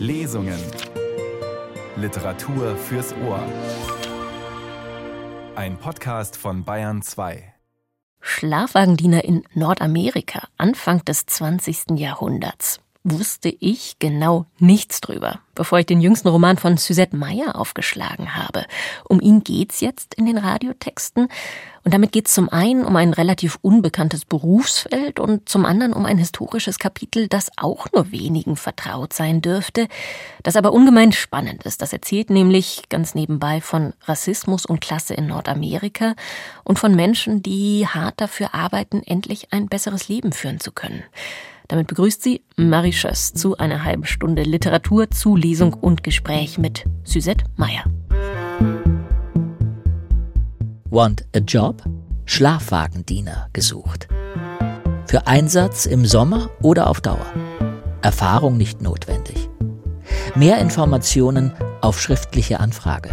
[0.00, 0.58] Lesungen.
[1.94, 3.44] Literatur fürs Ohr.
[5.54, 7.52] Ein Podcast von Bayern 2.
[8.22, 11.98] Schlafwagendiener in Nordamerika Anfang des 20.
[11.98, 18.36] Jahrhunderts wusste ich genau nichts drüber, bevor ich den jüngsten Roman von Suzette Meyer aufgeschlagen
[18.36, 18.66] habe.
[19.08, 21.28] Um ihn geht's jetzt in den Radiotexten.
[21.82, 26.18] Und damit geht's zum einen um ein relativ unbekanntes Berufsfeld und zum anderen um ein
[26.18, 29.88] historisches Kapitel, das auch nur wenigen vertraut sein dürfte,
[30.42, 31.80] das aber ungemein spannend ist.
[31.80, 36.14] Das erzählt nämlich ganz nebenbei von Rassismus und Klasse in Nordamerika
[36.64, 41.02] und von Menschen, die hart dafür arbeiten, endlich ein besseres Leben führen zu können.
[41.70, 46.84] Damit begrüßt sie Marie Schöss zu einer halben Stunde Literatur, zu Lesung und Gespräch mit
[47.04, 47.84] Suzette Meyer.
[50.86, 51.84] Want a Job?
[52.24, 54.08] Schlafwagendiener gesucht.
[55.06, 57.26] Für Einsatz im Sommer oder auf Dauer.
[58.02, 59.48] Erfahrung nicht notwendig.
[60.34, 61.52] Mehr Informationen
[61.82, 63.10] auf schriftliche Anfrage.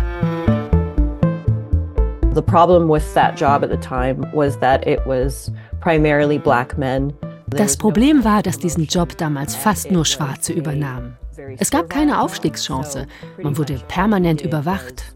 [2.33, 7.13] The problem with that job at the time was that it was primarily black men
[7.49, 11.17] das Problem war, dass diesen Job damals fast nur Schwarze übernahmen.
[11.57, 13.07] Es gab keine Aufstiegschance.
[13.41, 15.15] Man wurde permanent überwacht.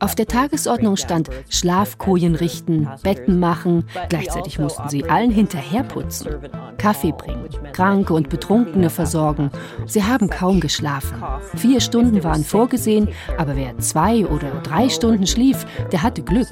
[0.00, 6.36] Auf der Tagesordnung stand Schlafkojen richten, Betten machen, gleichzeitig mussten sie allen hinterherputzen,
[6.78, 9.50] Kaffee bringen, Kranke und Betrunkene versorgen.
[9.86, 11.22] Sie haben kaum geschlafen.
[11.54, 16.48] Vier Stunden waren vorgesehen, aber wer zwei oder drei Stunden schlief, der hatte Glück.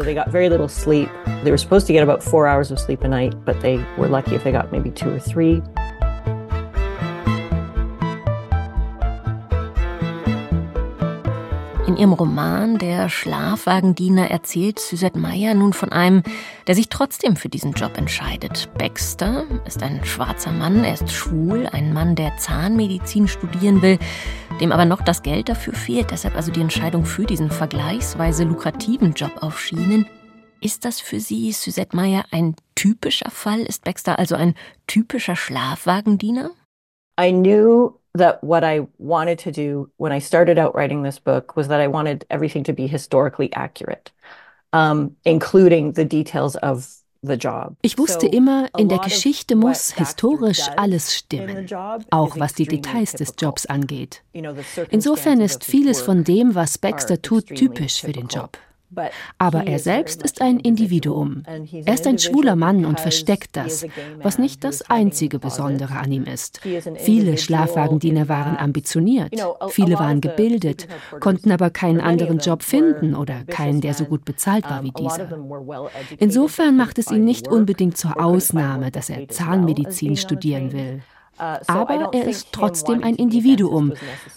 [5.47, 5.86] They
[11.87, 16.25] In ihrem Roman Der Schlafwagendiener erzählt Suzette Meyer nun von einem,
[16.67, 18.69] der sich trotzdem für diesen Job entscheidet.
[18.77, 24.01] Baxter ist ein schwarzer Mann, er ist schwul, ein Mann, der Zahnmedizin studieren will,
[24.61, 29.13] dem aber noch das Geld dafür fehlt, deshalb also die Entscheidung für diesen vergleichsweise lukrativen
[29.13, 30.07] Job auf Schienen.
[30.61, 33.61] Ist das für Sie, Suzette Meyer, ein typischer Fall?
[33.61, 34.55] Ist Baxter also ein
[34.89, 36.51] typischer Schlafwagendiener?
[37.19, 41.57] I knew that what I wanted to do when I started out writing this book
[41.57, 44.11] was that I wanted everything to be historically accurate,
[44.73, 46.87] um, including the details of
[47.83, 51.67] Ich wusste immer, in der Geschichte muss historisch alles stimmen,
[52.11, 54.23] auch was die Details des Jobs angeht.
[54.91, 58.59] Insofern ist vieles von dem, was Baxter tut, typisch für den Job.
[59.39, 61.43] Aber er selbst ist ein Individuum.
[61.85, 63.87] Er ist ein schwuler Mann und versteckt das,
[64.23, 66.61] was nicht das einzige Besondere an ihm ist.
[66.97, 69.35] Viele Schlafwagendiener waren ambitioniert,
[69.69, 70.87] viele waren gebildet,
[71.21, 75.29] konnten aber keinen anderen Job finden oder keinen, der so gut bezahlt war wie dieser.
[76.19, 81.03] Insofern macht es ihn nicht unbedingt zur Ausnahme, dass er Zahnmedizin studieren will.
[81.39, 83.93] Uh, Aber er ist trotzdem ein Individuum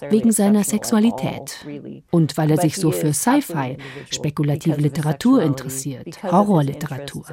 [0.09, 1.65] wegen seiner Sexualität.
[2.11, 3.77] und weil er sich so für Sci-Fi,
[4.09, 7.25] spekulative Literatur interessiert, Horrorliteratur.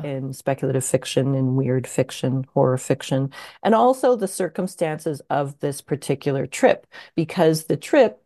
[3.62, 8.25] And also the circumstances of this particular trip, because the trip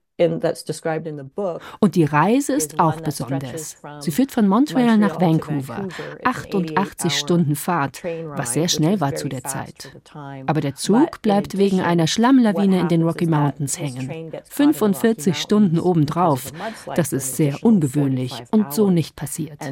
[1.80, 3.76] und die Reise ist auch besonders.
[4.00, 5.88] Sie führt von Montreal nach Vancouver.
[6.24, 9.96] 88 Stunden Fahrt, was sehr schnell war zu der Zeit.
[10.46, 14.32] Aber der Zug bleibt wegen einer Schlammlawine in den Rocky Mountains hängen.
[14.44, 16.52] 45 Stunden obendrauf.
[16.94, 19.58] Das ist sehr ungewöhnlich und so nicht passiert.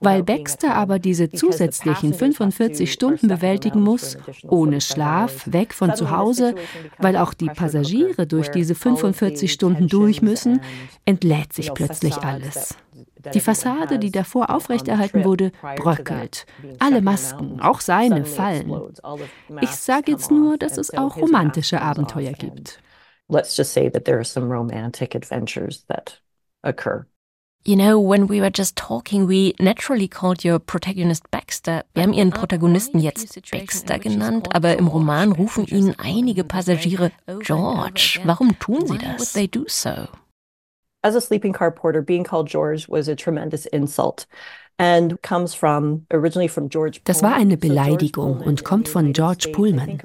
[0.00, 4.18] Weil Baxter aber diese zusätzlichen 45 Stunden bewältigen muss,
[4.48, 6.56] ohne Schlaf, weg von zu Hause,
[6.98, 10.60] weil auch die Passagiere durch diese 45 Stunden durch müssen,
[11.04, 12.74] entlädt sich plötzlich alles.
[13.32, 16.44] Die Fassade, die davor aufrechterhalten wurde, bröckelt.
[16.80, 18.74] Alle Masken, auch seine, fallen.
[19.60, 22.80] Ich sage jetzt nur, dass es auch romantische Abenteuer gibt
[23.30, 26.18] let's just say that there are some romantic adventures that
[26.62, 27.06] occur.
[27.62, 31.82] You know, when we were just talking, we naturally called your protagonist Baxter.
[31.94, 38.18] Wir haben ihren Protagonisten jetzt Baxter genannt, aber im Roman rufen ihn einige Passagiere George.
[38.24, 39.34] Warum tun sie das?
[39.34, 40.08] They do so?
[41.02, 44.26] As a sleeping car porter, being called George was a tremendous insult.
[47.04, 49.98] Das war eine Beleidigung und kommt von George Pullman.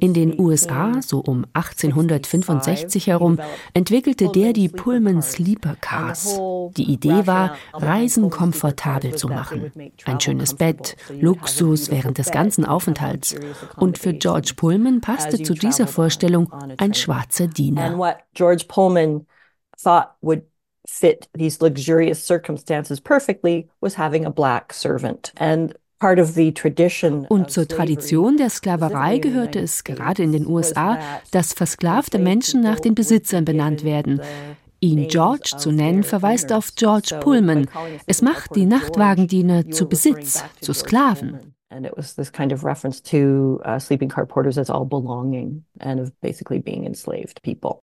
[0.00, 3.38] In den USA, so um 1865 herum,
[3.74, 6.40] entwickelte der die Pullman Sleeper Cars.
[6.76, 9.70] Die Idee war, Reisen komfortabel zu machen.
[10.06, 13.34] Ein schönes Bett, Luxus während des ganzen Aufenthalts.
[13.76, 18.16] Und für George Pullman passte zu dieser Vorstellung ein schwarzer Diener.
[18.32, 19.26] George Pullman
[19.76, 20.51] thought would
[20.86, 25.32] fit these luxurious circumstances perfectly was having a black servant.
[25.36, 25.74] And
[27.28, 30.98] Und zur Tradition der Sklaverei gehörte es gerade in den USA,
[31.30, 34.20] dass versklavte Menschen nach den Besitzern benannt werden.
[34.80, 37.68] Ihn George zu nennen, verweist auf George Pullman.
[38.06, 41.54] Es macht die Nachtwagendiener zu Besitz, zu Sklaven.
[41.70, 45.64] And it was this kind of reference to uh, sleeping car porters as all belonging
[45.80, 47.80] and of basically being enslaved people.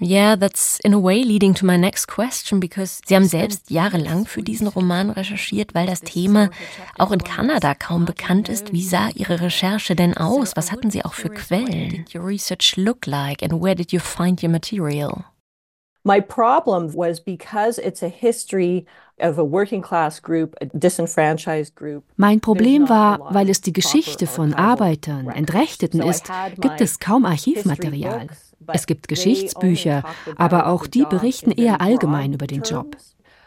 [0.00, 4.26] Yeah, that's in a way leading to my next question, because Sie haben selbst jahrelang
[4.26, 6.50] für diesen Roman recherchiert, weil das Thema
[6.98, 8.72] auch in Kanada kaum bekannt ist.
[8.72, 10.56] Wie sah Ihre Recherche denn aus?
[10.56, 11.90] Was hatten Sie auch für Quellen?
[11.90, 15.24] Did your research look like and where did you find your material?
[16.02, 18.84] My problem was because it's a history
[22.16, 26.26] mein Problem war, weil es die Geschichte von Arbeitern, Entrechteten ist,
[26.60, 28.26] gibt es kaum Archivmaterial.
[28.72, 30.02] Es gibt Geschichtsbücher,
[30.36, 32.96] aber auch die berichten eher allgemein über den Job.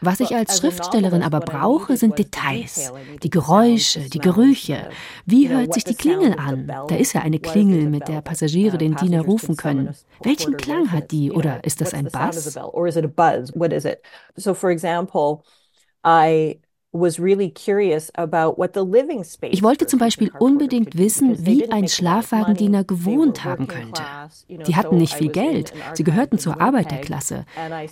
[0.00, 2.92] Was ich als Schriftstellerin aber brauche, sind Details.
[3.22, 4.90] Die Geräusche, die Gerüche.
[5.26, 6.66] Wie hört sich die Klingel an?
[6.66, 9.94] Da ist ja eine Klingel, mit der Passagiere den Diener rufen können.
[10.22, 11.32] Welchen Klang hat die?
[11.32, 12.56] Oder ist das ein Bass?
[16.90, 17.20] Ich
[19.62, 24.02] wollte zum Beispiel unbedingt wissen, wie ein Schlafwagendiener gewohnt haben könnte.
[24.48, 27.44] Die hatten nicht viel Geld, sie gehörten zur Arbeiterklasse.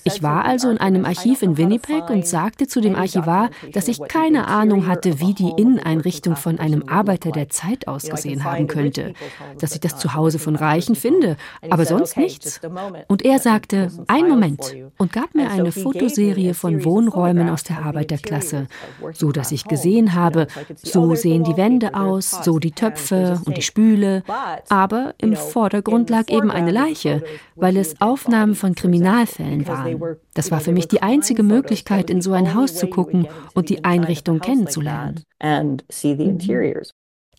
[0.05, 4.01] Ich war also in einem Archiv in Winnipeg und sagte zu dem Archivar, dass ich
[4.01, 9.13] keine Ahnung hatte, wie die Inneneinrichtung von einem Arbeiter der Zeit ausgesehen haben könnte,
[9.59, 11.37] dass ich das zu Hause von Reichen finde,
[11.69, 12.63] aber sonst nichts.
[13.09, 18.69] Und er sagte, ein Moment, und gab mir eine Fotoserie von Wohnräumen aus der Arbeiterklasse
[19.12, 20.47] so dass ich gesehen habe,
[20.77, 24.23] so sehen die Wände aus, so die Töpfe und die Spüle,
[24.69, 27.23] aber im Vordergrund lag eben eine Leiche,
[27.55, 30.17] weil es Aufnahmen von Kriminalfällen waren.
[30.35, 33.85] Das war für mich die einzige Möglichkeit, in so ein Haus zu gucken und die
[33.85, 35.23] Einrichtung kennenzulernen.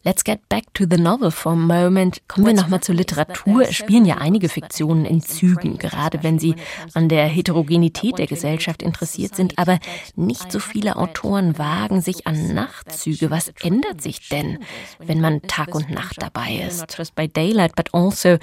[0.08, 2.22] Let's get back to the novel for a moment.
[2.30, 3.64] Kommen wir nochmal zur Literatur.
[3.64, 6.56] Es spielen ja einige Fiktionen in Zügen, gerade wenn sie
[6.94, 9.60] an der Heterogenität der Gesellschaft interessiert sind.
[9.60, 9.80] Aber
[10.16, 13.30] nicht so viele Autoren wagen sich an Nachtzüge.
[13.32, 14.60] Was ändert sich denn,
[15.00, 16.80] wenn man Tag und Nacht dabei ist?
[16.80, 18.38] Not just by daylight, but also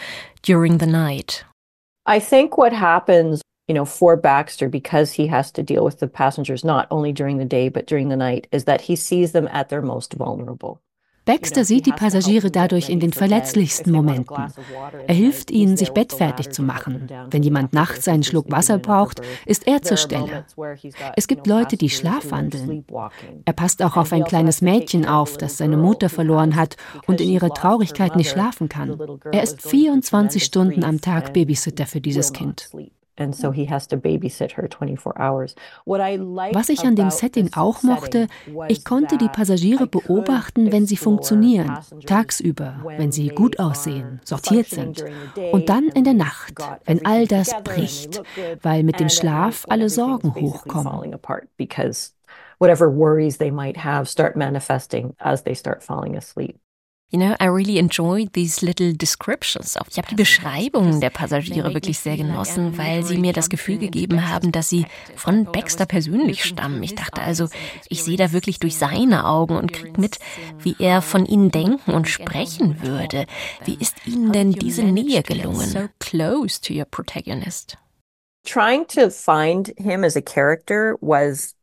[0.46, 1.46] during the night.
[2.06, 6.08] I think what happens you know, for Baxter, because he has to deal with the
[6.08, 9.48] passengers not only during the day but during the night, is that he sees them
[9.50, 10.82] at their most vulnerable.
[11.24, 14.52] Baxter sieht die Passagiere dadurch in den verletzlichsten Momenten.
[15.06, 17.08] Er hilft ihnen, sich bettfertig zu machen.
[17.30, 20.44] Wenn jemand nachts einen Schluck Wasser braucht, ist er zur Stelle.
[21.16, 22.84] Es gibt Leute, die schlafwandeln.
[23.44, 26.76] Er passt auch auf ein kleines Mädchen auf, das seine Mutter verloren hat
[27.06, 28.98] und in ihrer Traurigkeit nicht schlafen kann.
[29.32, 32.70] Er ist 24 Stunden am Tag Babysitter für dieses Kind.
[33.16, 33.42] Was
[36.68, 38.26] ich an dem Setting auch mochte,
[38.68, 45.04] ich konnte die Passagiere beobachten, wenn sie funktionieren, tagsüber, wenn sie gut aussehen, sortiert sind,
[45.52, 48.22] und dann in der Nacht, wenn all das bricht,
[48.62, 51.16] weil mit dem Schlaf alle Sorgen hochkommen.
[52.60, 56.56] Whatever worries they might have start manifesting as they start falling asleep.
[57.14, 59.78] You know, I really enjoyed these little descriptions.
[59.88, 64.28] Ich habe die Beschreibungen der Passagiere wirklich sehr genossen, weil sie mir das Gefühl gegeben
[64.28, 64.84] haben, dass sie
[65.14, 66.82] von Baxter persönlich stammen.
[66.82, 67.46] Ich dachte also,
[67.88, 70.18] ich sehe da wirklich durch seine Augen und kriege mit,
[70.58, 73.26] wie er von ihnen denken und sprechen würde.
[73.64, 75.68] Wie ist Ihnen denn diese Nähe gelungen?
[75.68, 77.78] So close to your protagonist.
[78.44, 81.53] Trying to find him as a character was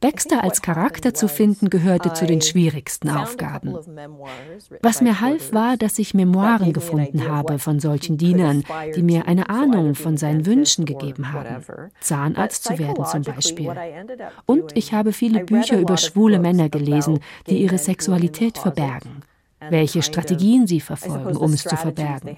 [0.00, 3.74] Baxter als Charakter zu finden gehörte zu den schwierigsten Aufgaben.
[4.82, 8.64] Was mir half, war, dass ich Memoiren gefunden habe von solchen Dienern,
[8.94, 11.64] die mir eine Ahnung von seinen Wünschen gegeben haben.
[12.00, 13.72] Zahnarzt zu werden zum Beispiel.
[14.44, 19.22] Und ich habe viele Bücher über schwule Männer gelesen, die ihre Sexualität verbergen
[19.70, 22.36] welche Strategien sie verfolgen, um es zu verbergen.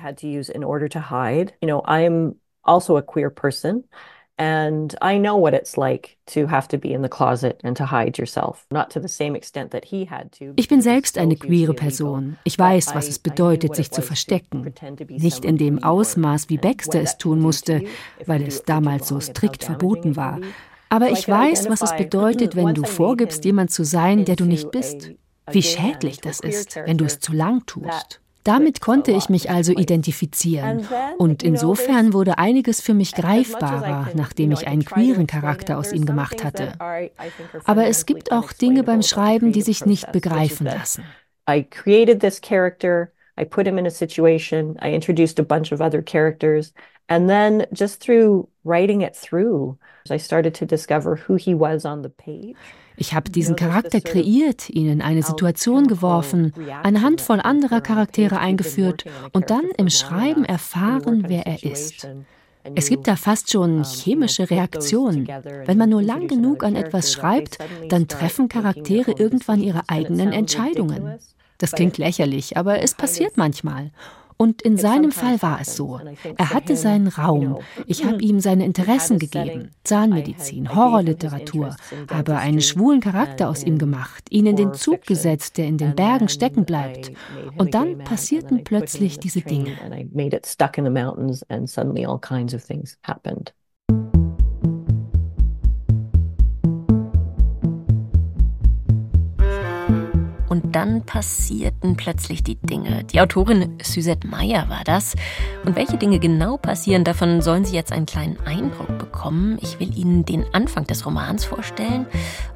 [4.36, 7.86] And I know what it's like to have to be in the closet and to
[7.86, 8.66] hide yourself.
[8.72, 10.54] Not to the same extent that he had to.
[10.56, 12.36] Ich bin selbst eine queere Person.
[12.42, 14.74] Ich weiß, was es bedeutet, sich zu verstecken.
[15.08, 17.82] Nicht in dem Ausmaß, wie Baxter es tun musste,
[18.26, 20.40] weil es damals so strikt verboten war.
[20.88, 24.72] Aber ich weiß, was es bedeutet, wenn du vorgibst, jemand zu sein, der du nicht
[24.72, 25.12] bist.
[25.50, 28.20] Wie schädlich das ist, wenn du es zu lang tust.
[28.44, 30.86] Damit konnte ich mich also identifizieren.
[31.18, 36.44] Und insofern wurde einiges für mich greifbarer, nachdem ich einen queeren Charakter aus ihm gemacht
[36.44, 36.72] hatte.
[37.64, 41.04] Aber es gibt auch Dinge beim Schreiben, die sich nicht begreifen lassen.
[41.48, 45.80] I created this character, I put him in a situation, I introduced a bunch of
[45.82, 46.72] other characters,
[47.08, 49.78] And then just through writing it through,
[50.10, 52.56] I started to discover who he was on the page.
[52.96, 59.04] Ich habe diesen Charakter kreiert, ihn in eine Situation geworfen, eine Handvoll anderer Charaktere eingeführt
[59.32, 62.08] und dann im Schreiben erfahren, wer er ist.
[62.74, 65.28] Es gibt da fast schon chemische Reaktionen.
[65.66, 67.58] Wenn man nur lang genug an etwas schreibt,
[67.88, 71.18] dann treffen Charaktere irgendwann ihre eigenen Entscheidungen.
[71.58, 73.90] Das klingt lächerlich, aber es passiert manchmal.
[74.36, 76.00] Und in seinem Fall war es so.
[76.36, 77.58] Er hatte seinen Raum.
[77.86, 79.70] Ich habe ihm seine Interessen gegeben.
[79.84, 81.76] Zahnmedizin, Horrorliteratur.
[82.10, 85.94] Habe einen schwulen Charakter aus ihm gemacht, ihn in den Zug gesetzt, der in den
[85.94, 87.12] Bergen stecken bleibt.
[87.56, 89.76] Und dann passierten plötzlich diese Dinge.
[100.64, 103.04] Dann passierten plötzlich die Dinge.
[103.04, 105.14] Die Autorin Suzette Meyer war das.
[105.64, 109.58] Und welche Dinge genau passieren, davon sollen Sie jetzt einen kleinen Eindruck bekommen.
[109.60, 112.06] Ich will Ihnen den Anfang des Romans vorstellen.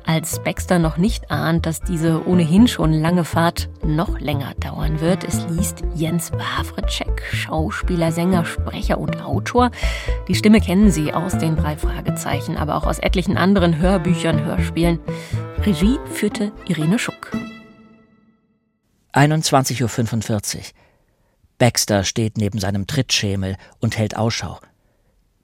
[0.04, 5.22] Als Baxter noch nicht ahnt, dass diese ohnehin schon lange Fahrt noch länger dauern wird,
[5.22, 9.70] es liest Jens Wawritschek, Schauspieler, Sänger, Sprecher und Autor.
[10.26, 14.98] Die Stimme kennen Sie aus den drei Fragezeichen, aber auch aus etlichen anderen Hörbüchern, Hörspielen.
[15.64, 17.32] Regie führte Irene Schuck.
[19.18, 20.62] 21.45 Uhr.
[21.58, 24.60] Baxter steht neben seinem Trittschemel und hält Ausschau.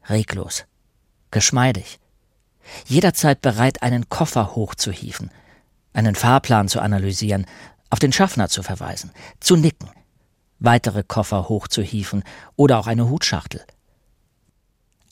[0.09, 0.65] Reglos.
[1.33, 1.99] Geschmeidig.
[2.87, 5.33] Jederzeit bereit, einen Koffer hochzuhieven,
[5.93, 7.47] einen Fahrplan zu analysieren,
[7.91, 9.91] auf den Schaffner zu verweisen, zu nicken,
[10.61, 12.23] weitere Koffer hochzuhieven
[12.55, 13.65] oder auch eine Hutschachtel.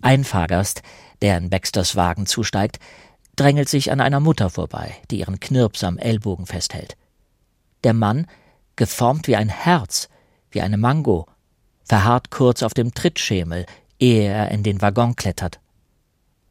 [0.03, 0.83] Ein Fahrgast,
[1.21, 2.79] der in Baxters Wagen zusteigt,
[3.35, 6.97] drängelt sich an einer Mutter vorbei, die ihren Knirps am Ellbogen festhält.
[7.83, 8.29] Der Mann
[8.77, 10.09] geformt wie ein Herz,
[10.51, 11.27] wie eine Mango,
[11.85, 13.67] verharrt kurz auf dem Trittschemel,
[13.99, 15.61] ehe er in den Waggon klettert.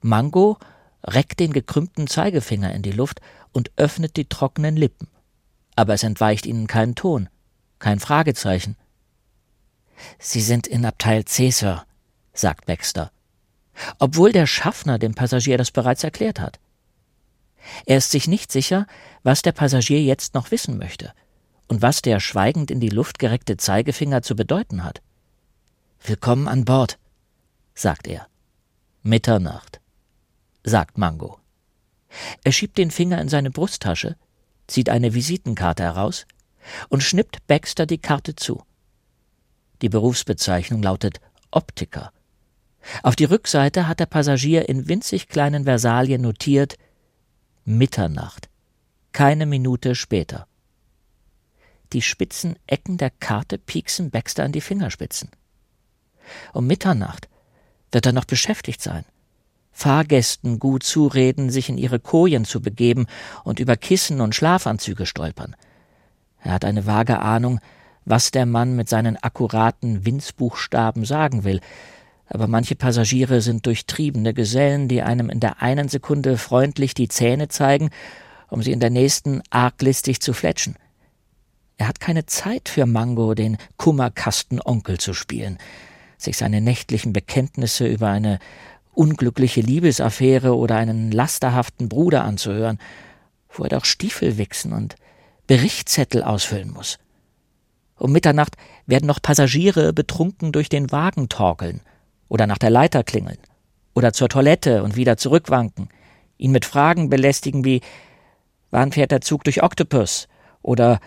[0.01, 0.57] Mango
[1.03, 5.07] reckt den gekrümmten Zeigefinger in die Luft und öffnet die trockenen Lippen.
[5.75, 7.29] Aber es entweicht ihnen kein Ton,
[7.79, 8.75] kein Fragezeichen.
[10.19, 11.85] Sie sind in Abteil C, Sir,
[12.33, 13.11] sagt Baxter,
[13.99, 16.59] obwohl der Schaffner dem Passagier das bereits erklärt hat.
[17.85, 18.87] Er ist sich nicht sicher,
[19.23, 21.13] was der Passagier jetzt noch wissen möchte
[21.71, 25.01] und was der schweigend in die Luft gereckte Zeigefinger zu bedeuten hat.
[26.03, 26.99] Willkommen an Bord,
[27.73, 28.27] sagt er.
[29.03, 29.79] Mitternacht,
[30.65, 31.39] sagt Mango.
[32.43, 34.17] Er schiebt den Finger in seine Brusttasche,
[34.67, 36.25] zieht eine Visitenkarte heraus
[36.89, 38.61] und schnippt Baxter die Karte zu.
[39.81, 42.11] Die Berufsbezeichnung lautet Optiker.
[43.01, 46.77] Auf die Rückseite hat der Passagier in winzig kleinen Versalien notiert
[47.63, 48.49] Mitternacht.
[49.13, 50.47] Keine Minute später.
[51.93, 55.29] Die spitzen Ecken der Karte pieksen Baxter an die Fingerspitzen.
[56.53, 57.27] Um Mitternacht
[57.91, 59.03] wird er noch beschäftigt sein.
[59.71, 63.07] Fahrgästen gut zureden, sich in ihre Kojen zu begeben
[63.43, 65.55] und über Kissen und Schlafanzüge stolpern.
[66.43, 67.59] Er hat eine vage Ahnung,
[68.05, 71.61] was der Mann mit seinen akkuraten Winzbuchstaben sagen will,
[72.27, 77.49] aber manche Passagiere sind durchtriebene Gesellen, die einem in der einen Sekunde freundlich die Zähne
[77.49, 77.89] zeigen,
[78.49, 80.75] um sie in der nächsten arglistig zu fletschen.
[81.81, 85.57] Er hat keine Zeit für Mango, den Kummerkastenonkel zu spielen,
[86.15, 88.37] sich seine nächtlichen Bekenntnisse über eine
[88.93, 92.77] unglückliche Liebesaffäre oder einen lasterhaften Bruder anzuhören,
[93.49, 94.95] wo er doch Stiefel wichsen und
[95.47, 96.99] Berichtszettel ausfüllen muss.
[97.97, 101.81] Um Mitternacht werden noch Passagiere betrunken durch den Wagen torkeln
[102.27, 103.39] oder nach der Leiter klingeln
[103.95, 105.89] oder zur Toilette und wieder zurückwanken,
[106.37, 107.81] ihn mit Fragen belästigen wie
[108.69, 110.27] Wann fährt der Zug durch Octopus?
[110.61, 110.99] oder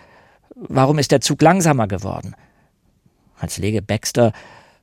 [0.55, 2.35] Warum ist der Zug langsamer geworden?
[3.37, 4.31] Als lege Baxter,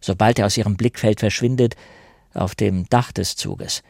[0.01, 1.77] sobald er aus ihrem Blickfeld verschwindet,
[2.35, 3.83] auf dem Dach des Zuges.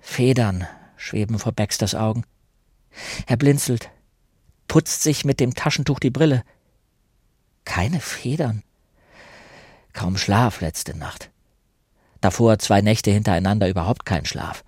[0.00, 2.24] Federn schweben vor Baxters Augen.
[3.26, 3.90] Er blinzelt,
[4.66, 6.42] putzt sich mit dem Taschentuch die Brille.
[7.64, 8.62] Keine Federn.
[9.92, 11.30] Kaum Schlaf letzte Nacht.
[12.20, 14.64] Davor zwei Nächte hintereinander überhaupt kein Schlaf.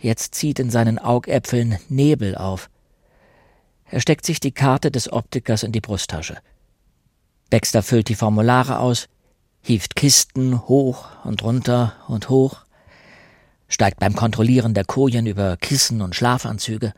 [0.00, 2.70] Jetzt zieht in seinen Augäpfeln Nebel auf.
[3.92, 6.38] Er steckt sich die Karte des Optikers in die Brusttasche.
[7.50, 9.06] Baxter füllt die Formulare aus,
[9.60, 12.64] hieft Kisten hoch und runter und hoch,
[13.68, 16.94] steigt beim Kontrollieren der Kojen über Kissen und Schlafanzüge,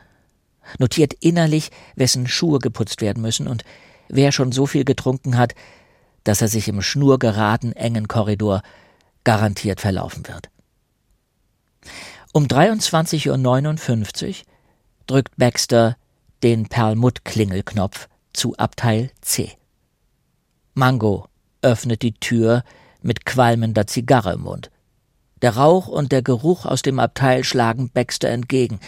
[0.79, 3.65] notiert innerlich, wessen Schuhe geputzt werden müssen und
[4.09, 5.57] wer schon so viel getrunken hat,
[6.23, 8.63] dass er sich im schnurgeraden engen Korridor
[9.25, 10.49] garantiert verlaufen wird.
[12.33, 14.35] Um 23.59 Uhr
[15.09, 15.97] drückt Baxter
[16.45, 19.53] den Perlmutt-Klingelknopf zu Abteil C.
[20.75, 21.27] Mango
[21.63, 22.65] öffnet die Tür
[23.01, 24.71] mit qualmender Zigarre im Mund.
[25.41, 28.79] Der Rauch und der Geruch aus dem Abteil schlagen Baxter entgegen.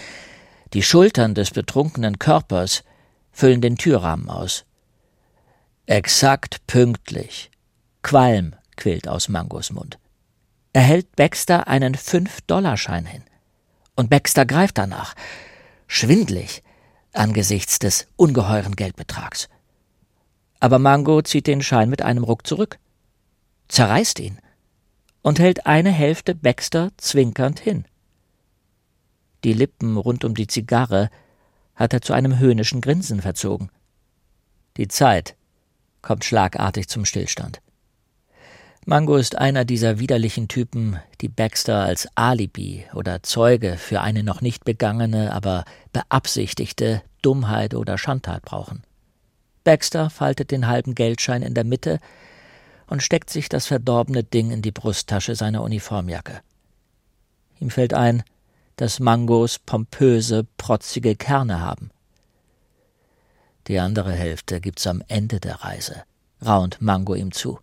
[0.75, 2.84] Die Schultern des betrunkenen Körpers
[3.32, 4.66] füllen den Türrahmen aus.
[5.86, 7.50] Exakt pünktlich.
[8.02, 9.98] Qualm quillt aus Mangos Mund.
[10.75, 13.22] Er hält Baxter einen Fünf-Dollarschein hin.
[13.94, 15.14] Und Baxter greift danach.
[15.86, 16.62] Schwindlig
[17.16, 19.49] angesichts des ungeheuren Geldbetrags.
[20.61, 22.78] Aber Mango zieht den Schein mit einem Ruck zurück,
[23.68, 24.38] zerreißt ihn
[25.23, 27.85] und hält eine Hälfte Baxter zwinkernd hin.
[29.44, 31.11] Die Lippen rund um die Zigarre
[31.75, 33.70] hat er zu einem höhnischen Grinsen verzogen.
[34.76, 35.37] Die Zeit
[36.02, 37.61] kommt schlagartig zum Stillstand.
[38.88, 44.43] Mango ist einer dieser widerlichen Typen, die Baxter als Alibi oder Zeuge für eine noch
[44.43, 48.85] nicht begangene, aber beabsichtigte Dummheit oder Schandtat brauchen.
[49.64, 51.99] Baxter faltet den halben Geldschein in der Mitte
[52.87, 56.40] und steckt sich das verdorbene Ding in die Brusttasche seiner Uniformjacke.
[57.59, 58.23] Ihm fällt ein,
[58.76, 61.90] dass Mangos pompöse, protzige Kerne haben.
[63.66, 66.05] Die andere Hälfte gibt's am Ende der Reise,
[66.40, 67.59] raunt Mango ihm zu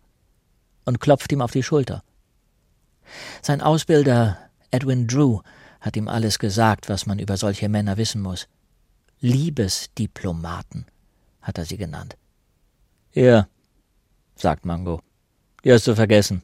[0.84, 2.02] und klopft ihm auf die Schulter.
[3.42, 4.38] Sein Ausbilder
[4.70, 5.40] Edwin Drew
[5.80, 8.48] hat ihm alles gesagt, was man über solche Männer wissen muss.
[9.20, 10.86] Liebesdiplomaten
[11.42, 12.16] hat er sie genannt.
[13.12, 13.48] Ja,
[14.34, 15.00] sagt Mango.
[15.62, 16.42] Die hast du vergessen.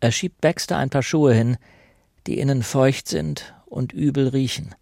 [0.00, 1.56] Er schiebt Baxter ein paar Schuhe hin,
[2.26, 4.74] die innen feucht sind und übel riechen.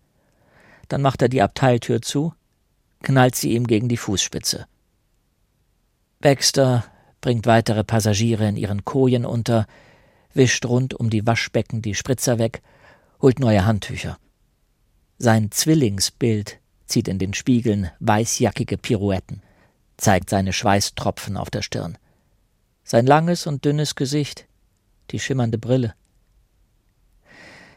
[0.89, 2.35] Dann macht er die Abteiltür zu,
[3.03, 4.67] knallt sie ihm gegen die Fußspitze.
[6.21, 6.85] Baxter
[7.25, 9.67] bringt weitere Passagiere in ihren Kojen unter,
[10.35, 12.61] wischt rund um die Waschbecken die Spritzer weg,
[13.23, 14.19] holt neue Handtücher.
[15.17, 19.41] Sein Zwillingsbild zieht in den Spiegeln weißjackige Pirouetten,
[19.97, 21.97] zeigt seine Schweißtropfen auf der Stirn.
[22.85, 24.45] Sein langes und dünnes Gesicht,
[25.11, 25.95] die schimmernde Brille.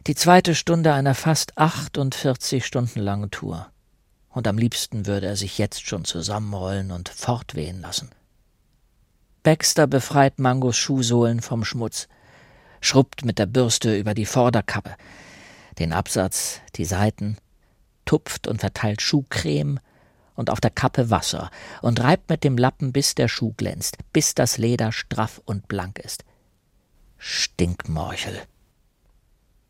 [0.08, 3.72] Die zweite Stunde einer fast 48 Stunden langen Tour.
[4.28, 8.10] Und am liebsten würde er sich jetzt schon zusammenrollen und fortwehen lassen.
[9.48, 12.10] Baxter befreit Mangos Schuhsohlen vom Schmutz,
[12.82, 14.98] schrubbt mit der Bürste über die Vorderkappe,
[15.80, 17.38] den Absatz, die Seiten,
[18.04, 19.80] tupft und verteilt Schuhcreme
[20.36, 21.50] und auf der Kappe Wasser
[21.82, 26.00] und reibt mit dem Lappen, bis der Schuh glänzt, bis das Leder straff und blank
[26.00, 26.26] ist.
[27.18, 28.42] Stinkmorchel.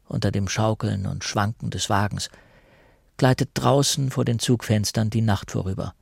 [0.08, 2.32] Unter dem Schaukeln und Schwanken des Wagens
[3.18, 5.94] gleitet draußen vor den Zugfenstern die Nacht vorüber.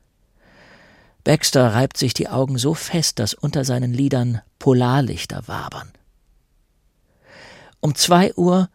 [1.25, 5.91] Baxter reibt sich die Augen so fest, dass unter seinen Lidern Polarlichter wabern.
[7.81, 8.69] Um zwei Uhr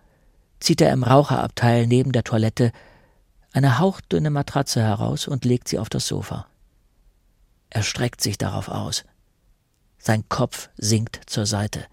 [0.58, 2.72] zieht er im Raucherabteil neben der Toilette
[3.52, 6.48] eine hauchdünne Matratze heraus und legt sie auf das Sofa.
[7.70, 9.04] Er streckt sich darauf aus.
[9.98, 11.86] Sein Kopf sinkt zur Seite.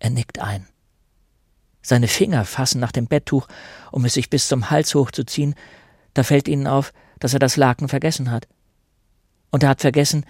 [0.00, 0.66] Er nickt ein.
[1.80, 3.48] Seine Finger fassen nach dem Betttuch,
[3.90, 5.54] um es sich bis zum Hals hochzuziehen,
[6.12, 8.48] da fällt ihnen auf, dass er das Laken vergessen hat.
[9.50, 10.24] Und er hat vergessen,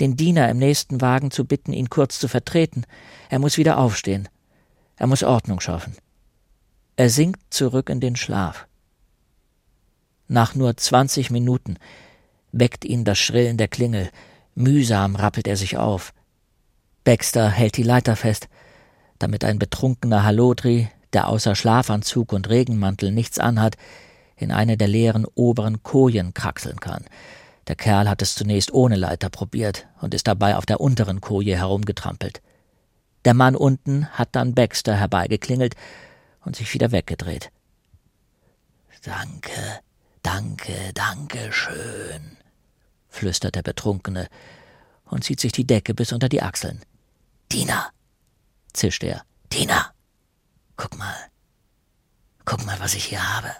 [0.00, 2.84] den Diener im nächsten Wagen zu bitten, ihn kurz zu vertreten.
[3.28, 4.28] Er muss wieder aufstehen.
[4.96, 5.96] Er muss Ordnung schaffen.
[6.96, 8.66] Er sinkt zurück in den Schlaf.
[10.28, 11.76] Nach nur zwanzig Minuten
[12.52, 14.10] weckt ihn das Schrillen der Klingel.
[14.54, 16.12] Mühsam rappelt er sich auf.
[17.04, 18.48] Baxter hält die Leiter fest,
[19.18, 23.76] damit ein betrunkener Halodri, der außer Schlafanzug und Regenmantel nichts anhat,
[24.36, 27.04] in eine der leeren oberen Kojen kraxeln kann.
[27.68, 31.56] Der Kerl hat es zunächst ohne Leiter probiert und ist dabei auf der unteren Koje
[31.56, 32.42] herumgetrampelt.
[33.24, 35.74] Der Mann unten hat dann Baxter herbeigeklingelt
[36.44, 37.50] und sich wieder weggedreht.
[39.04, 39.80] Danke,
[40.22, 42.36] Danke, danke schön,
[43.08, 44.28] flüstert der Betrunkene
[45.04, 46.80] und zieht sich die Decke bis unter die Achseln.
[47.48, 47.90] Tina,
[48.72, 49.24] zischt er.
[49.50, 49.92] Tina,
[50.76, 51.16] guck mal.
[52.44, 53.50] Guck mal, was ich hier habe.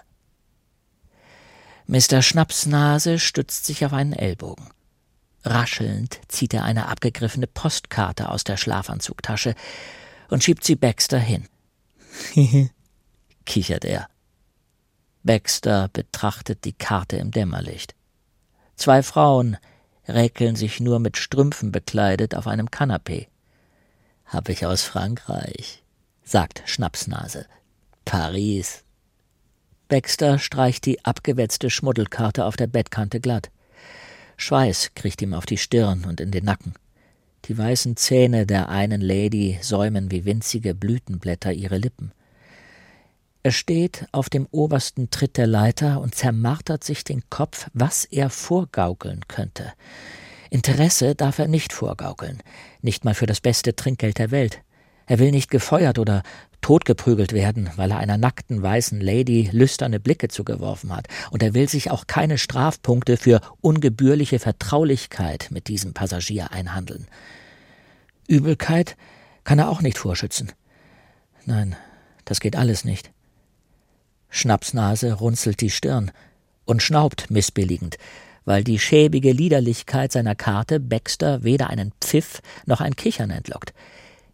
[1.93, 2.23] Mr.
[2.23, 4.67] Schnapsnase stützt sich auf einen Ellbogen.
[5.43, 9.53] Raschelnd zieht er eine abgegriffene Postkarte aus der Schlafanzugtasche
[10.29, 11.47] und schiebt sie Baxter hin.
[13.45, 14.07] kichert er.
[15.21, 17.93] Baxter betrachtet die Karte im Dämmerlicht.
[18.75, 19.57] Zwei Frauen
[20.07, 23.27] räkeln sich nur mit Strümpfen bekleidet auf einem Kanapee.
[24.25, 25.83] Hab ich aus Frankreich,
[26.23, 27.45] sagt Schnapsnase.
[28.03, 28.83] Paris.
[29.93, 33.51] Baxter streicht die abgewetzte Schmuddelkarte auf der Bettkante glatt.
[34.37, 36.73] Schweiß kriecht ihm auf die Stirn und in den Nacken.
[37.45, 42.11] Die weißen Zähne der einen Lady säumen wie winzige Blütenblätter ihre Lippen.
[43.43, 48.31] Er steht auf dem obersten Tritt der Leiter und zermartert sich den Kopf, was er
[48.31, 49.73] vorgaukeln könnte.
[50.49, 52.41] Interesse darf er nicht vorgaukeln,
[52.81, 54.62] nicht mal für das beste Trinkgeld der Welt.
[55.05, 56.23] Er will nicht gefeuert oder
[56.61, 61.67] totgeprügelt werden, weil er einer nackten weißen Lady lüsterne Blicke zugeworfen hat, und er will
[61.67, 67.07] sich auch keine Strafpunkte für ungebührliche Vertraulichkeit mit diesem Passagier einhandeln.
[68.27, 68.95] Übelkeit
[69.43, 70.53] kann er auch nicht vorschützen.
[71.45, 71.75] Nein,
[72.23, 73.11] das geht alles nicht.
[74.29, 76.11] Schnapsnase runzelt die Stirn
[76.65, 77.97] und schnaubt missbilligend,
[78.45, 83.73] weil die schäbige Liederlichkeit seiner Karte Baxter weder einen Pfiff noch ein Kichern entlockt.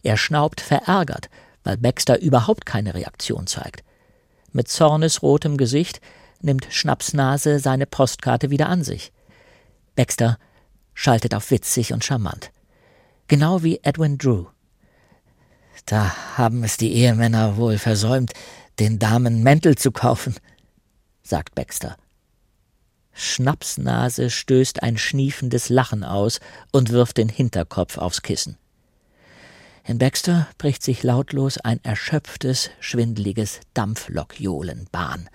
[0.04, 1.30] Er schnaubt verärgert,
[1.64, 3.84] weil Baxter überhaupt keine Reaktion zeigt.
[4.52, 6.02] Mit zornesrotem Gesicht
[6.42, 9.12] nimmt Schnapsnase seine Postkarte wieder an sich.
[9.96, 10.38] Baxter
[10.94, 12.52] schaltet auf witzig und charmant.
[13.28, 14.46] Genau wie Edwin Drew.
[15.86, 18.34] Da haben es die Ehemänner wohl versäumt,
[18.80, 20.36] den Damen Mäntel zu kaufen,
[21.22, 21.98] sagt Baxter.
[23.14, 26.40] Schnapsnase stößt ein schniefendes Lachen aus
[26.72, 28.58] und wirft den Hinterkopf aufs Kissen.
[29.86, 35.30] In Baxter bricht sich lautlos ein erschöpftes, schwindliges Dampflokjohlen Bahn.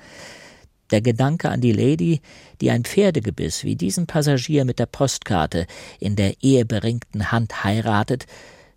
[0.90, 2.20] Der Gedanke an die Lady,
[2.60, 5.66] die ein Pferdegebiss wie diesen Passagier mit der Postkarte
[5.98, 8.26] in der eheberingten Hand heiratet,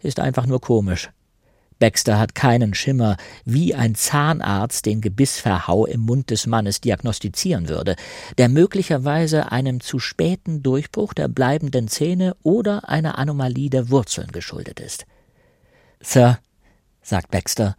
[0.02, 1.10] ist einfach nur komisch.
[1.80, 7.96] Baxter hat keinen Schimmer, wie ein Zahnarzt den Gebissverhau im Mund des Mannes diagnostizieren würde,
[8.40, 14.80] der möglicherweise einem zu späten Durchbruch der bleibenden Zähne oder einer Anomalie der Wurzeln geschuldet
[14.80, 15.06] ist.
[16.00, 16.40] Sir,
[17.02, 17.76] sagt Baxter,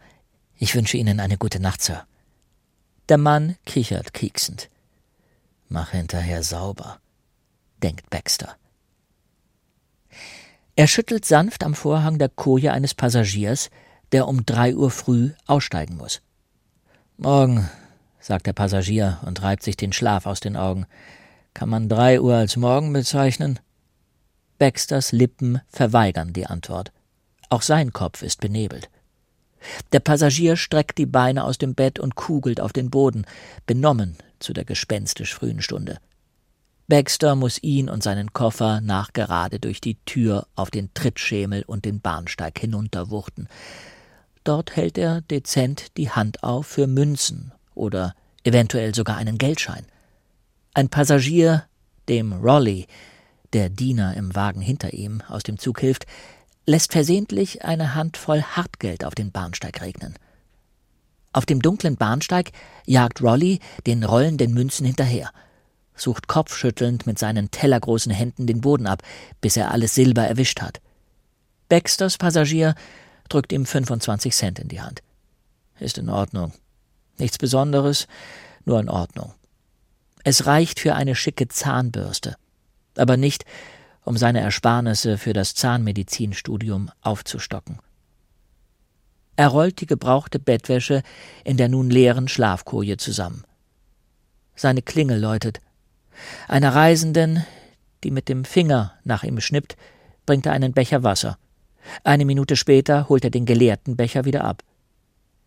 [0.57, 2.05] ich wünsche Ihnen eine gute Nacht, Sir.
[3.07, 4.69] Der Mann kichert kieksend.
[5.67, 6.99] Mach hinterher sauber,
[7.81, 8.55] denkt Baxter.
[10.75, 13.69] Er schüttelt sanft am Vorhang der Koje eines Passagiers,
[14.11, 16.21] der um drei Uhr früh aussteigen muss.
[17.17, 17.69] Morgen,
[18.19, 20.85] sagt der Passagier und reibt sich den Schlaf aus den Augen.
[21.53, 23.59] Kann man drei Uhr als morgen bezeichnen?
[24.57, 26.91] Baxters Lippen verweigern die Antwort.
[27.49, 28.89] Auch sein Kopf ist benebelt.
[29.91, 33.25] Der Passagier streckt die Beine aus dem Bett und kugelt auf den Boden,
[33.65, 35.99] benommen zu der gespenstisch frühen Stunde.
[36.87, 42.01] Baxter muss ihn und seinen Koffer nachgerade durch die Tür auf den Trittschemel und den
[42.01, 43.47] Bahnsteig hinunterwuchten.
[44.43, 49.85] Dort hält er dezent die Hand auf für Münzen oder eventuell sogar einen Geldschein.
[50.73, 51.65] Ein Passagier,
[52.07, 52.87] dem Rolly,
[53.53, 56.07] der Diener im Wagen hinter ihm, aus dem Zug hilft,
[56.69, 60.13] lässt versehentlich eine Handvoll Hartgeld auf den Bahnsteig regnen.
[61.33, 62.51] Auf dem dunklen Bahnsteig
[62.85, 65.31] jagt Rolly den rollenden Münzen hinterher,
[65.95, 69.01] sucht kopfschüttelnd mit seinen tellergroßen Händen den Boden ab,
[69.41, 70.79] bis er alles Silber erwischt hat.
[71.69, 72.75] Baxters Passagier
[73.29, 75.01] drückt ihm 25 Cent in die Hand.
[75.79, 76.53] Ist in Ordnung.
[77.17, 78.07] Nichts Besonderes,
[78.65, 79.33] nur in Ordnung.
[80.23, 82.35] Es reicht für eine schicke Zahnbürste,
[82.95, 83.45] aber nicht,
[84.09, 87.77] um seine Ersparnisse für das Zahnmedizinstudium aufzustocken.
[89.35, 91.03] Er rollt die gebrauchte Bettwäsche
[91.43, 93.43] in der nun leeren Schlafkoje zusammen.
[94.55, 95.61] Seine Klingel läutet.
[96.47, 97.45] Einer Reisenden,
[98.03, 99.77] die mit dem Finger nach ihm schnippt,
[100.25, 101.37] bringt er einen Becher Wasser.
[102.03, 104.63] Eine Minute später holt er den geleerten Becher wieder ab.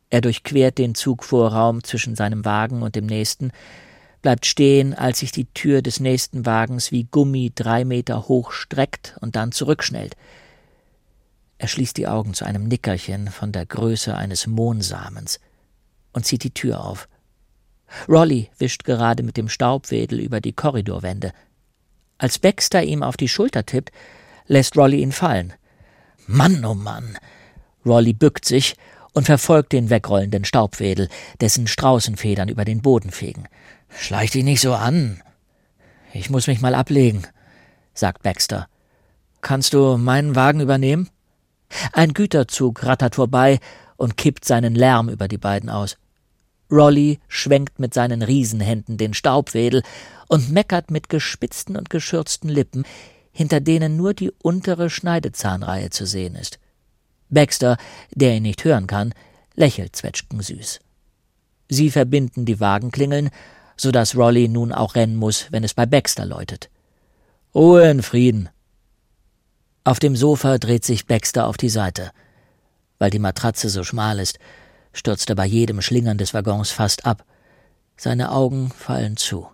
[0.09, 3.51] Er durchquert den Zugvorraum zwischen seinem Wagen und dem nächsten,
[4.23, 9.17] bleibt stehen, als sich die Tür des nächsten Wagens wie Gummi drei Meter hoch streckt
[9.21, 10.17] und dann zurückschnellt.
[11.59, 15.39] Er schließt die Augen zu einem Nickerchen von der Größe eines Mohnsamens
[16.13, 17.09] und zieht die Tür auf.
[18.09, 21.33] Rolly wischt gerade mit dem Staubwedel über die Korridorwände.
[22.19, 23.93] Als Baxter ihm auf die Schulter tippt,
[24.47, 25.53] lässt Rolly ihn fallen.
[26.27, 27.19] Mann, oh Mann!
[27.85, 28.77] Rolly bückt sich
[29.13, 31.09] und verfolgt den wegrollenden Staubwedel,
[31.41, 33.47] dessen Straußenfedern über den Boden fegen.
[33.99, 35.23] Schleich dich nicht so an.
[36.13, 37.23] Ich muss mich mal ablegen,
[37.95, 38.69] sagt Baxter.
[39.41, 41.09] Kannst du meinen Wagen übernehmen?
[41.93, 43.61] Ein Güterzug rattert vorbei
[43.97, 45.97] und kippt seinen Lärm über die beiden aus.
[46.71, 49.83] Rolly schwenkt mit seinen Riesenhänden den Staubwedel
[50.29, 52.85] und meckert mit gespitzten und geschürzten Lippen,
[53.31, 56.59] hinter denen nur die untere Schneidezahnreihe zu sehen ist.
[57.29, 57.77] Baxter,
[58.11, 59.15] der ihn nicht hören kann,
[59.55, 60.81] lächelt zwetschgensüß.
[61.69, 63.31] Sie verbinden die Wagenklingeln,
[63.77, 66.71] so dass Rolly nun auch rennen muss, wenn es bei Baxter läutet.
[67.55, 68.49] Ruhe in Frieden.
[69.85, 72.13] Auf dem Sofa dreht sich Baxter auf die Seite.
[72.99, 74.39] Weil die Matratze so schmal ist,
[74.93, 77.25] stürzt er bei jedem Schlingern des Waggons fast ab.
[77.97, 79.49] Seine Augen fallen zu.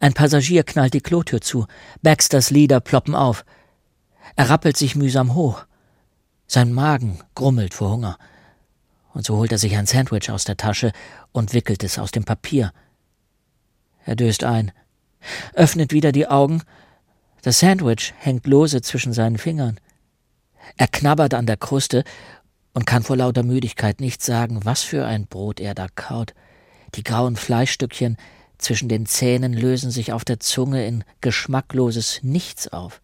[0.00, 1.66] Ein Passagier knallt die Klotür zu.
[2.02, 3.44] Baxters Lieder ploppen auf.
[4.36, 5.64] Er rappelt sich mühsam hoch.
[6.46, 8.18] Sein Magen grummelt vor Hunger.
[9.14, 10.92] Und so holt er sich ein Sandwich aus der Tasche
[11.32, 12.72] und wickelt es aus dem Papier.
[14.04, 14.72] Er döst ein,
[15.54, 16.62] öffnet wieder die Augen.
[17.42, 19.78] Das Sandwich hängt lose zwischen seinen Fingern.
[20.76, 22.04] Er knabbert an der Kruste
[22.72, 26.34] und kann vor lauter Müdigkeit nicht sagen, was für ein Brot er da kaut.
[26.94, 28.16] Die grauen Fleischstückchen
[28.58, 33.02] zwischen den Zähnen lösen sich auf der Zunge in geschmackloses Nichts auf.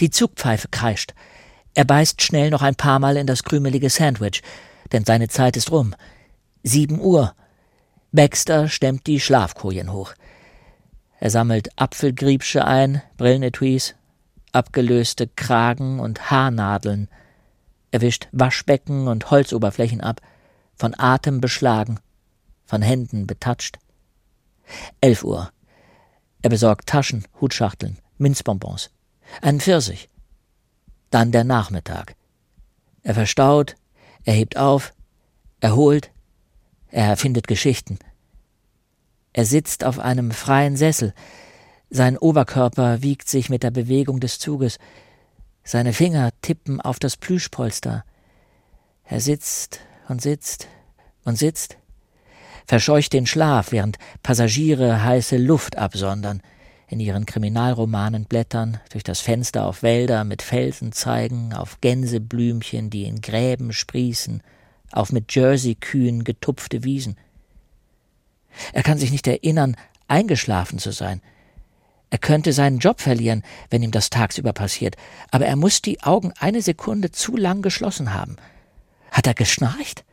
[0.00, 1.14] Die Zugpfeife kreischt.
[1.76, 4.42] Er beißt schnell noch ein paar Mal in das krümelige Sandwich,
[4.92, 5.94] denn seine Zeit ist rum.
[6.62, 7.34] Sieben Uhr.
[8.12, 10.14] Baxter stemmt die Schlafkojen hoch.
[11.20, 13.94] Er sammelt Apfelgriebsche ein, Brillenetuis,
[14.52, 17.08] abgelöste Kragen und Haarnadeln.
[17.90, 20.22] Er wischt Waschbecken und Holzoberflächen ab,
[20.76, 22.00] von Atem beschlagen,
[22.64, 23.78] von Händen betatscht.
[25.02, 25.50] Elf Uhr.
[26.40, 28.90] Er besorgt Taschen, Hutschachteln, Minzbonbons,
[29.42, 30.08] einen Pfirsich.
[31.16, 32.14] Dann der Nachmittag.
[33.02, 33.76] Er verstaut,
[34.24, 34.92] er hebt auf,
[35.60, 36.10] er holt,
[36.90, 37.98] er erfindet Geschichten.
[39.32, 41.14] Er sitzt auf einem freien Sessel,
[41.88, 44.76] sein Oberkörper wiegt sich mit der Bewegung des Zuges,
[45.64, 48.04] seine Finger tippen auf das Plüschpolster.
[49.04, 50.68] Er sitzt und sitzt
[51.24, 51.78] und sitzt,
[52.66, 56.42] verscheucht den Schlaf, während Passagiere heiße Luft absondern,
[56.88, 63.04] in ihren Kriminalromanen blättern, durch das Fenster auf Wälder mit Felsen zeigen, auf Gänseblümchen, die
[63.04, 64.42] in Gräben sprießen,
[64.92, 67.16] auf mit Jersey-Kühen getupfte Wiesen.
[68.72, 69.76] Er kann sich nicht erinnern,
[70.08, 71.20] eingeschlafen zu sein.
[72.10, 74.96] Er könnte seinen Job verlieren, wenn ihm das tagsüber passiert,
[75.32, 78.36] aber er muss die Augen eine Sekunde zu lang geschlossen haben.
[79.10, 80.04] Hat er geschnarcht?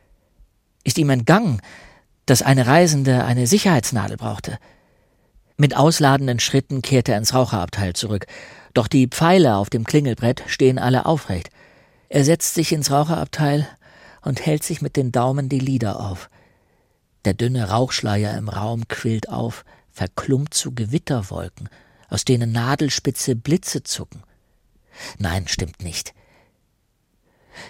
[0.82, 1.62] Ist ihm entgangen,
[2.26, 4.58] dass eine Reisende eine Sicherheitsnadel brauchte?
[5.56, 8.26] Mit ausladenden Schritten kehrt er ins Raucherabteil zurück,
[8.72, 11.50] doch die Pfeile auf dem Klingelbrett stehen alle aufrecht.
[12.08, 13.68] Er setzt sich ins Raucherabteil
[14.22, 16.28] und hält sich mit den Daumen die Lider auf.
[17.24, 21.68] Der dünne Rauchschleier im Raum quillt auf, verklumpt zu Gewitterwolken,
[22.08, 24.22] aus denen nadelspitze Blitze zucken.
[25.18, 26.14] Nein, stimmt nicht.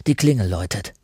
[0.07, 0.95] Die Klingel läutet.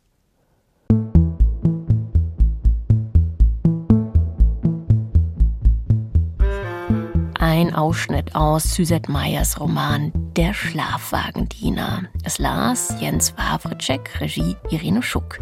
[7.53, 12.03] Ein Ausschnitt aus Suzette Meyers Roman Der Schlafwagendiener.
[12.23, 15.37] Es las Jens Wawritschek, Regie Irene Schuck.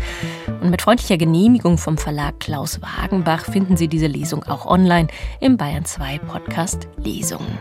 [0.60, 5.56] Und mit freundlicher Genehmigung vom Verlag Klaus Wagenbach finden Sie diese Lesung auch online im
[5.56, 7.60] Bayern 2 Podcast Lesungen.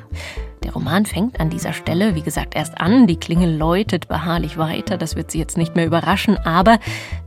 [0.64, 3.06] Der Roman fängt an dieser Stelle, wie gesagt, erst an.
[3.06, 4.98] Die Klingel läutet beharrlich weiter.
[4.98, 6.36] Das wird Sie jetzt nicht mehr überraschen.
[6.38, 6.78] Aber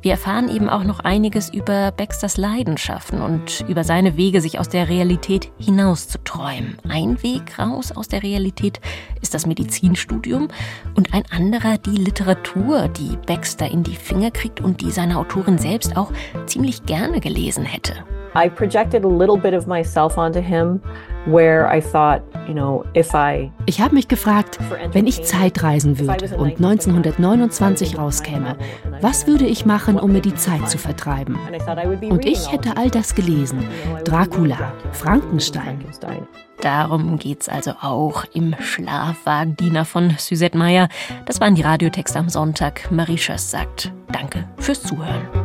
[0.01, 4.69] wir erfahren eben auch noch einiges über Baxters Leidenschaften und über seine Wege, sich aus
[4.69, 6.77] der Realität hinauszuträumen.
[6.87, 8.79] Ein Weg raus aus der Realität
[9.21, 10.49] ist das Medizinstudium
[10.95, 15.57] und ein anderer die Literatur, die Baxter in die Finger kriegt und die seine Autorin
[15.57, 16.11] selbst auch
[16.45, 17.93] ziemlich gerne gelesen hätte.
[18.33, 20.79] I projected a little bit of myself onto him,
[21.25, 23.51] where I thought, you know, if I.
[23.65, 24.57] Ich habe mich gefragt,
[24.91, 28.57] wenn ich Zeitreisen würde und 1929 rauskäme,
[29.01, 31.37] was würde ich machen, um mir die Zeit zu vertreiben?
[32.09, 33.65] Und ich hätte all das gelesen:
[34.03, 35.85] Dracula, Frankenstein.
[36.61, 40.89] Darum geht's also auch im Schlafwagendiener von Suzette Meyer.
[41.25, 42.91] Das waren die Radiotexte am Sonntag.
[42.91, 45.40] Marie Schöss sagt Danke fürs Zuhören.